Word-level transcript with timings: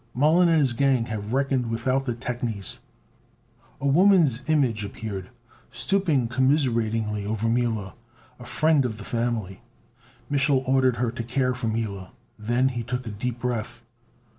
"Mollon 0.15 0.49
and 0.49 0.57
his 0.57 0.73
gang 0.73 1.05
have 1.05 1.31
reckoned 1.31 1.69
without 1.69 2.07
the 2.07 2.15
technies." 2.15 2.79
A 3.79 3.85
woman's 3.85 4.41
image 4.49 4.83
appeared, 4.83 5.29
stooping 5.71 6.27
commiseratingly 6.27 7.23
over 7.23 7.47
Mila 7.47 7.93
a 8.39 8.45
friend 8.47 8.83
of 8.83 8.97
the 8.97 9.03
family. 9.03 9.61
Mich'l 10.27 10.67
ordered 10.67 10.95
her 10.95 11.11
to 11.11 11.21
care 11.23 11.53
for 11.53 11.67
Mila. 11.67 12.13
Then, 12.39 12.69
he 12.69 12.81
took 12.81 13.05
a 13.05 13.11
deep 13.11 13.39
breath. 13.39 13.83